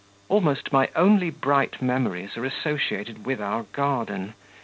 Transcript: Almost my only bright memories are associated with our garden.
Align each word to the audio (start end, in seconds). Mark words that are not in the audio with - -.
Almost 0.29 0.73
my 0.73 0.89
only 0.95 1.29
bright 1.29 1.79
memories 1.79 2.35
are 2.35 2.43
associated 2.43 3.23
with 3.27 3.39
our 3.39 3.65
garden. 3.71 4.33